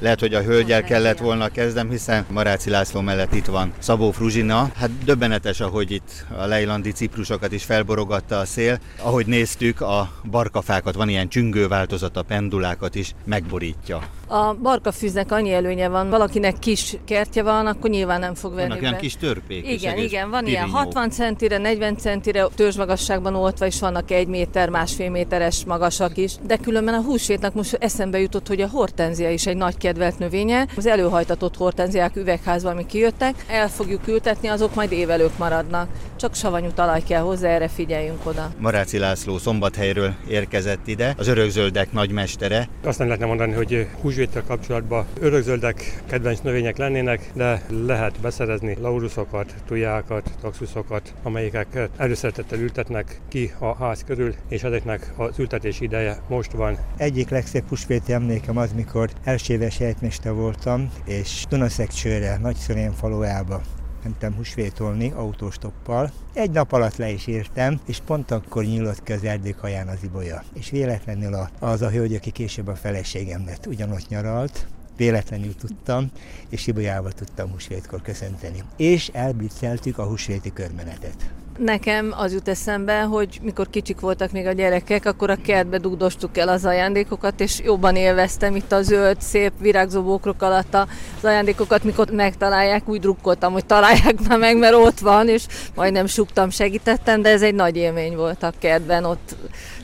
[0.00, 4.70] Lehet, hogy a hölgyel kellett volna kezdem, hiszen Maráci László mellett itt van Szabó Fruzsina.
[4.76, 8.78] Hát döbbenetes, ahogy itt a lejlandi ciprusokat is felborogatta a szél.
[9.02, 14.02] Ahogy néztük, a barkafákat, van ilyen csüngő változata, pendulákat is megborítja.
[14.26, 18.82] A barkafűznek annyi előnye van, valakinek kis kertje van, akkor nyilván nem fog venni Vannak
[18.82, 24.10] olyan kis törpék Igen, igen, van ilyen 60 centire, 40 centire törzsmagasságban oltva, és vannak
[24.10, 26.34] egy méter, másfél méteres magasak is.
[26.46, 30.66] De különben a húsvétnak most eszembe jutott, hogy a hortenzia is egy nagy kedvelt növénye.
[30.76, 35.88] Az előhajtatott hortenziák üvegházban, amik kijöttek, el fogjuk ültetni, azok majd évelők maradnak.
[36.16, 38.50] Csak savanyú talaj kell hozzá, erre figyeljünk oda.
[38.58, 42.68] Maráci László szombathelyről érkezett ide, az örökzöldek nagymestere.
[42.84, 49.54] Azt nem lehetne mondani, hogy húsvéttel kapcsolatban örökzöldek kedvenc növények lennének, de lehet beszerezni lauruszokat,
[49.66, 56.52] tujákat, taxuszokat, amelyeket előszeretettel ültetnek ki a ház körül, és ezeknek az ültetés ideje most
[56.52, 56.76] van.
[56.96, 63.60] Egyik legszebb húsvéti emlékem az, mikor elséves sejtmester voltam, és Dunaszekcsőre, Nagyszörén falujába
[64.02, 66.10] mentem húsvétolni autóstoppal.
[66.34, 70.42] Egy nap alatt le is értem, és pont akkor nyílott ki az erdők az ibolya.
[70.54, 74.66] És véletlenül az a hölgy, aki később a feleségem lett, ugyanott nyaralt,
[74.96, 76.10] véletlenül tudtam,
[76.48, 78.62] és Ibolyával tudtam húsvétkor köszönteni.
[78.76, 81.39] És elblitzeltük a húsvéti körmenetet.
[81.58, 86.38] Nekem az jut eszembe, hogy mikor kicsik voltak még a gyerekek, akkor a kertbe dugdostuk
[86.38, 91.84] el az ajándékokat, és jobban élveztem itt a zöld, szép virágzó bókrok alatt az ajándékokat,
[91.84, 97.22] mikor megtalálják, úgy drukkoltam, hogy találják már meg, mert ott van, és majdnem suktam, segítettem,
[97.22, 99.36] de ez egy nagy élmény volt a kertben, ott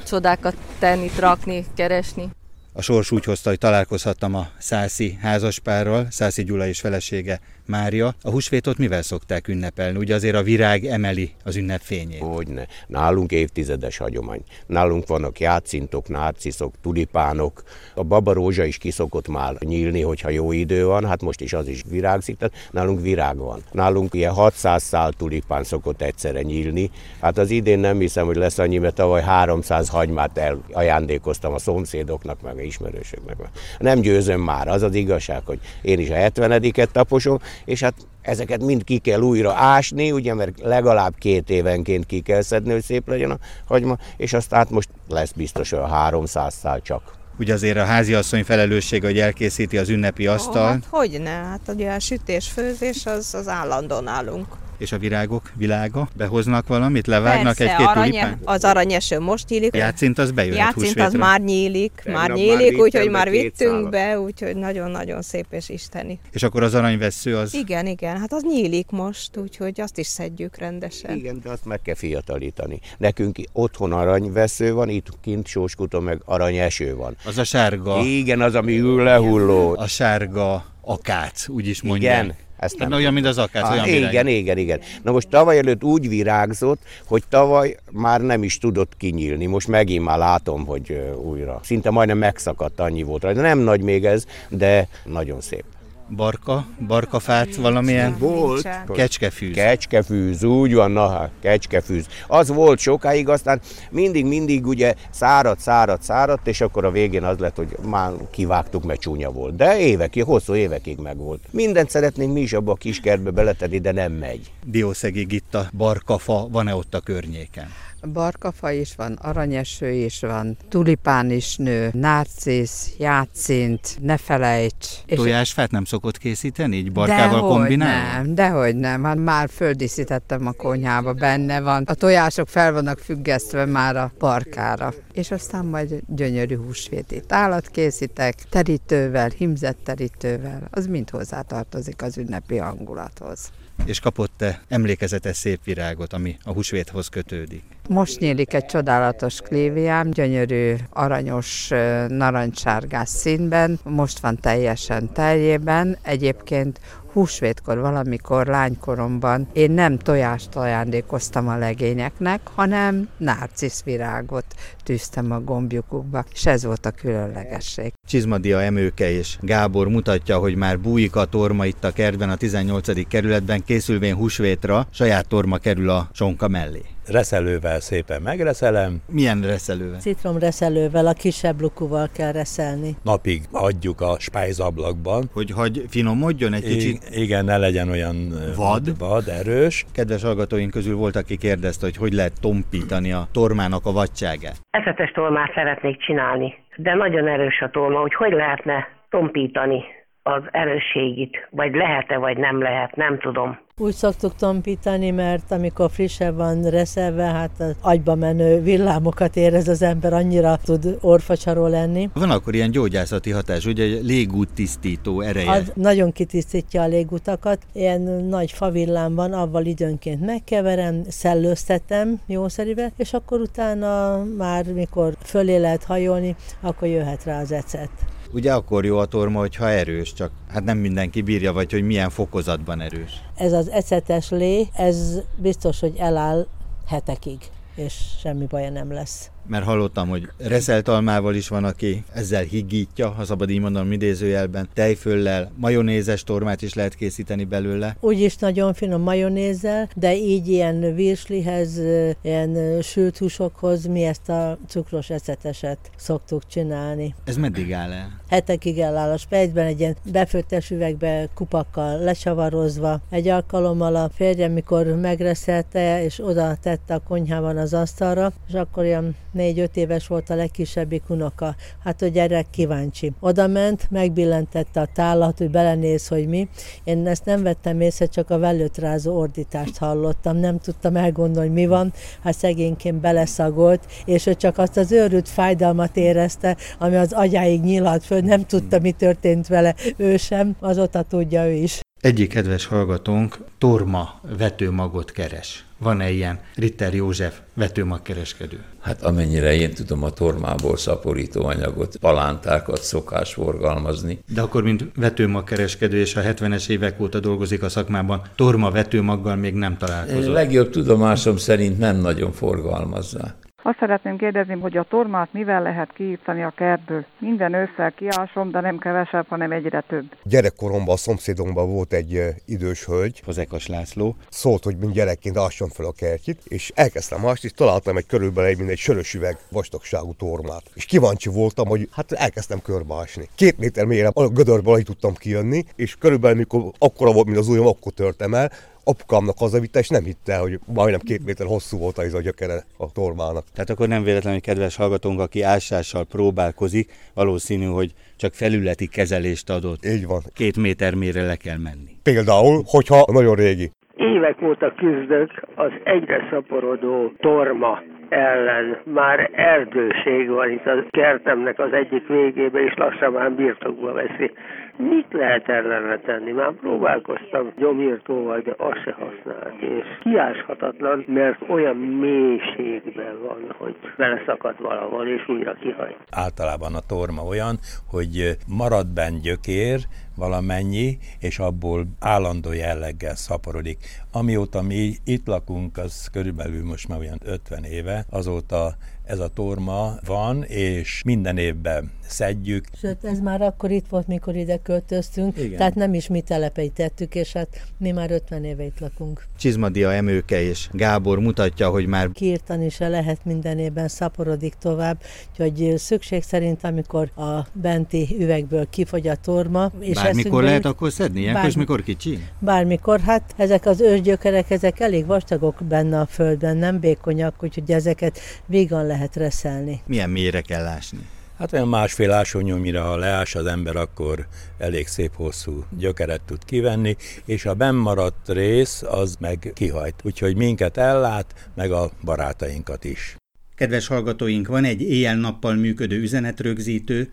[0.07, 2.29] csodákat tenni, rakni, keresni.
[2.73, 8.15] A sors úgy hozta, hogy találkozhattam a Szászi házaspárral, Szászi Gyula és felesége Mária.
[8.23, 9.99] A húsvétot mivel szokták ünnepelni?
[9.99, 12.21] Ugye azért a virág emeli az ünnep fényét.
[12.21, 12.67] Hogyne.
[12.87, 14.43] Nálunk évtizedes hagyomány.
[14.67, 17.63] Nálunk vannak játszintok, nárciszok, tulipánok.
[17.95, 21.83] A babarózsa is kiszokott már nyílni, hogyha jó idő van, hát most is az is
[21.89, 23.63] virágzik, tehát nálunk virág van.
[23.73, 26.91] Nálunk ilyen 600 szál tulipán szokott egyszerre nyílni.
[27.21, 32.43] Hát az idén nem hiszem, hogy lesz annyi, mert tavaly 300 hagymát elajándékoztam a szomszédoknak,
[32.43, 33.37] meg a ismerősöknek.
[33.79, 38.63] Nem győzöm már, az az igazság, hogy én is a 70-et taposom, és hát ezeket
[38.63, 43.09] mind ki kell újra ásni, ugye, mert legalább két évenként ki kell szedni, hogy szép
[43.09, 47.15] legyen a hagyma, és azt át most lesz biztos olyan 300 szál csak.
[47.39, 50.63] Ugye azért a háziasszony felelősség, hogy elkészíti az ünnepi asztal.
[50.63, 54.47] Oh, hát hogy ne, hát ugye a sütés, főzés az, az állandó nálunk
[54.79, 56.09] és a virágok világa?
[56.17, 57.07] Behoznak valamit?
[57.07, 58.39] Levágnak egy-két tulipán?
[58.45, 59.75] Az aranyeső most nyílik.
[59.75, 64.21] A játszint az bejöhet Játszint az már nyílik, Tegnap már nyílik, úgyhogy már vittünk be,
[64.21, 66.19] úgyhogy nagyon-nagyon szép és isteni.
[66.31, 67.55] És akkor az aranyvesző az?
[67.55, 71.17] Igen, igen, hát az nyílik most, úgyhogy azt is szedjük rendesen.
[71.17, 72.81] Igen, de azt meg kell fiatalítani.
[72.99, 77.17] Nekünk otthon aranyvesző van, itt kint sóskuton meg aranyeső van.
[77.25, 78.01] Az a sárga.
[78.05, 79.77] Igen, az, ami lehulló.
[79.79, 82.25] A sárga akác, úgy is mondják.
[82.25, 84.27] Igen, ezt nem olyan, mint az akác, ah, olyan Igen, virág.
[84.27, 84.81] igen, igen.
[85.03, 89.47] Na most tavaly előtt úgy virágzott, hogy tavaly már nem is tudott kinyílni.
[89.47, 91.61] Most megint már látom, hogy újra.
[91.63, 93.41] Szinte majdnem megszakadt, annyi volt rajta.
[93.41, 95.65] Nem nagy még ez, de nagyon szép
[96.09, 98.17] barka, barkafát valamilyen?
[98.19, 98.69] Volt.
[98.93, 99.55] Kecskefűz.
[99.55, 102.07] Kecskefűz, úgy van, na, hát, kecskefűz.
[102.27, 107.57] Az volt sokáig, aztán mindig-mindig ugye szárad, szárad, szárad, és akkor a végén az lett,
[107.57, 109.57] hogy már kivágtuk, mert csúnya volt.
[109.57, 111.45] De évekig, hosszú évekig meg volt.
[111.51, 114.53] Mindent szeretnénk mi is abba a kis kertbe beletenni, de nem megy.
[114.65, 117.69] Diószegi Gitta barkafa van-e ott a környéken?
[118.13, 124.89] barkafa is van, aranyeső is van, tulipán is nő, narcisz, játszint, ne felejts.
[125.07, 128.27] Tojásfát nem szokott készíteni, így barkával dehogy kombinálni?
[128.27, 131.83] nem, dehogy nem, hát már földíszítettem a konyhába, benne van.
[131.87, 134.93] A tojások fel vannak függesztve már a barkára.
[135.13, 142.57] És aztán majd gyönyörű húsvéti tálat készítek, terítővel, himzett terítővel, az mind hozzátartozik az ünnepi
[142.57, 143.51] hangulathoz
[143.85, 147.63] és kapott-e emlékezetes szép virágot, ami a húsvéthoz kötődik?
[147.89, 151.71] Most nyílik egy csodálatos kléviám, gyönyörű, aranyos,
[152.09, 155.99] narancssárgás színben, most van teljesen teljében.
[156.03, 156.81] Egyébként
[157.13, 164.45] húsvétkor valamikor lánykoromban én nem tojást ajándékoztam a legényeknek, hanem nárciszvirágot
[164.85, 167.93] tűztem a gombjukukba, és ez volt a különlegesség.
[168.07, 173.09] Csizmadia Emőke és Gábor mutatja, hogy már bújik a torma itt a kertben, a 18.
[173.09, 178.97] kerületben, készülvén húsvétra, saját torma kerül a csonka mellé reszelővel szépen megreszelem.
[179.09, 179.99] Milyen reszelővel?
[179.99, 182.97] Citromreszelővel, a kisebb lukúval kell reszelni.
[183.03, 185.31] Napig adjuk a spájzablakban.
[185.33, 187.09] Hogy hagy finomodjon egy kicsit?
[187.11, 188.17] I- igen, ne legyen olyan
[188.57, 189.85] vad, vad erős.
[189.93, 194.57] Kedves hallgatóink közül volt, aki kérdezte, hogy hogy lehet tompítani a tormának a vadságát.
[194.71, 199.85] Eszetes tormát szeretnék csinálni, de nagyon erős a torma, hogy hogy lehetne tompítani
[200.27, 203.59] az erősségét, vagy lehet-e, vagy nem lehet, nem tudom.
[203.79, 209.83] Úgy szoktuk tompítani, mert amikor frissebb van reszelve, hát az agyba menő villámokat érez az
[209.83, 212.11] ember, annyira tud orfacsaró lenni.
[212.15, 215.51] Van akkor ilyen gyógyászati hatás, ugye egy légút tisztító ereje?
[215.51, 217.59] Az nagyon kitisztítja a légutakat.
[217.73, 225.57] Ilyen nagy favillám van, avval időnként megkeverem, szellőztetem jószerivel, és akkor utána már mikor fölé
[225.57, 227.91] lehet hajolni, akkor jöhet rá az ecet.
[228.33, 232.11] Ugye akkor jó a torma, hogyha erős, csak hát nem mindenki bírja, vagy hogy milyen
[232.11, 233.13] fokozatban erős.
[233.37, 236.47] Ez az ecetes lé, ez biztos, hogy eláll
[236.87, 237.39] hetekig,
[237.75, 243.25] és semmi baja nem lesz mert hallottam, hogy reszeltalmával is van, aki ezzel higítja, ha
[243.25, 247.97] szabad így mondanom idézőjelben, tejföllel, majonézes tormát is lehet készíteni belőle.
[248.01, 251.81] Úgy is nagyon finom majonézzel, de így ilyen virslihez,
[252.23, 257.15] ilyen sült húsokhoz mi ezt a cukros eceteset szoktuk csinálni.
[257.25, 258.21] Ez meddig áll el?
[258.29, 263.01] Hetekig eláll a spejtben, egy ilyen befőttes üvegbe kupakkal lecsavarozva.
[263.11, 268.85] Egy alkalommal a férjem, mikor megreszelte, és oda tette a konyhában az asztalra, és akkor
[268.85, 271.57] ilyen négy-öt éves volt a legkisebbik unoka.
[271.85, 273.13] Hát a gyerek kíváncsi.
[273.21, 276.49] Oda ment, megbillentette a tálat, hogy belenéz, hogy mi.
[276.85, 280.37] Én ezt nem vettem észre, csak a rázó ordítást hallottam.
[280.37, 281.93] Nem tudtam elgondolni, mi van.
[282.23, 288.05] Hát szegényként beleszagolt, és ő csak azt az őrült fájdalmat érezte, ami az agyáig nyílt
[288.05, 288.21] föl.
[288.21, 289.75] Nem tudta, mi történt vele.
[289.97, 291.81] Ő sem, azóta tudja ő is.
[292.01, 295.66] Egyik kedves hallgatónk torma vetőmagot keres.
[295.79, 298.65] Van-e ilyen Ritter József vetőmagkereskedő?
[298.81, 304.19] Hát amennyire én tudom, a tormából szaporító anyagot, palántákat szokás forgalmazni.
[304.35, 309.55] De akkor, mint vetőmagkereskedő, és a 70-es évek óta dolgozik a szakmában, torma vetőmaggal még
[309.55, 310.33] nem találkozott?
[310.33, 313.46] Legjobb tudomásom szerint nem nagyon forgalmazzák.
[313.67, 317.05] Azt szeretném kérdezni, hogy a tormát mivel lehet kiírtani a kertből?
[317.19, 320.05] Minden ősszel kiásom, de nem kevesebb, hanem egyre több.
[320.23, 323.23] Gyerekkoromban a szomszédomban volt egy idős hölgy.
[323.25, 324.17] Hozekas László.
[324.29, 328.51] Szólt, hogy mint gyerekként ássam fel a kertjét, és elkezdtem ásni, és találtam egy körülbelül
[328.51, 330.63] egy, mint egy sörös üveg vastagságú tormát.
[330.75, 333.29] És kíváncsi voltam, hogy hát elkezdtem körbeásni.
[333.35, 337.49] Két méter mélyre a gödörből alig tudtam kijönni, és körülbelül mikor akkora volt, mint az
[337.49, 338.51] ujjam, akkor törtem el,
[338.91, 342.93] apukámnak hazavitte, és nem hitte, hogy majdnem két méter hosszú volt az a gyökere a
[342.93, 343.45] tormának.
[343.55, 349.51] Tehát akkor nem véletlenül, hogy kedves hallgatónk, aki ásással próbálkozik, valószínű, hogy csak felületi kezelést
[349.51, 349.85] adott.
[349.85, 350.21] Így van.
[350.35, 351.93] Két méter mélyre le kell menni.
[352.03, 353.71] Például, hogyha nagyon régi.
[353.97, 358.77] Évek óta küzdök az egyre szaporodó torma ellen.
[358.85, 364.31] Már erdőség van itt a kertemnek az egyik végébe, és lassan már birtokba veszi.
[364.79, 366.33] Mit lehet ellene tenni?
[366.33, 369.61] Már próbálkoztam gyomírtóval, de azt se használt.
[369.61, 375.97] És kiáshatatlan, mert olyan mélységben van, hogy beleszakad valahol, és újra kihagy.
[376.11, 377.59] Általában a torma olyan,
[377.91, 379.79] hogy marad benn gyökér,
[380.17, 384.05] valamennyi, és abból állandó jelleggel szaporodik.
[384.11, 389.95] Amióta mi itt lakunk, az körülbelül most már olyan 50 éve, azóta ez a torma
[390.05, 392.67] van, és minden évben szedjük.
[392.79, 395.57] Sőt, ez már akkor itt volt, mikor ide költöztünk, Igen.
[395.57, 397.49] tehát nem is mi telepítettük, és hát
[397.79, 399.25] mi már 50 éve itt lakunk.
[399.39, 405.79] Csizmadia Emőke és Gábor mutatja, hogy már kiirtani se lehet minden évben, szaporodik tovább, úgyhogy
[405.79, 411.21] szükség szerint, amikor a benti üvegből kifogy a torma, és Bármikor lehet akkor szedni?
[411.21, 411.57] Ilyenkor bár...
[411.57, 412.19] mikor kicsi?
[412.39, 418.19] Bármikor, hát ezek az ősgyökerek, ezek elég vastagok benne a földben, nem békonyak, úgyhogy ezeket
[418.47, 419.81] vígan lehet reszelni.
[419.87, 420.99] Milyen mélyre kell ásni?
[421.39, 424.27] Hát olyan másfél ásonyomira, ha leás az ember, akkor
[424.59, 429.95] elég szép hosszú gyökeret tud kivenni, és a bennmaradt rész az meg kihajt.
[430.03, 433.17] Úgyhogy minket ellát, meg a barátainkat is.
[433.55, 437.13] Kedves hallgatóink, van egy éjjel-nappal működő üzenetrögzítő,